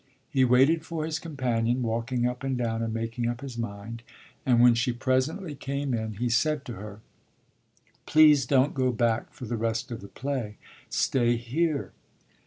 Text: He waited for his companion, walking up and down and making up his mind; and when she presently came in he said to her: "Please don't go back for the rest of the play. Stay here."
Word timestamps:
He 0.31 0.43
waited 0.43 0.83
for 0.83 1.05
his 1.05 1.19
companion, 1.19 1.83
walking 1.83 2.25
up 2.25 2.43
and 2.43 2.57
down 2.57 2.81
and 2.81 2.91
making 2.91 3.27
up 3.27 3.41
his 3.41 3.55
mind; 3.55 4.01
and 4.47 4.59
when 4.59 4.73
she 4.73 4.91
presently 4.91 5.53
came 5.53 5.93
in 5.93 6.13
he 6.13 6.27
said 6.27 6.65
to 6.65 6.73
her: 6.73 7.01
"Please 8.07 8.47
don't 8.47 8.73
go 8.73 8.91
back 8.91 9.31
for 9.31 9.45
the 9.45 9.57
rest 9.57 9.91
of 9.91 10.01
the 10.01 10.07
play. 10.07 10.57
Stay 10.89 11.35
here." 11.35 11.91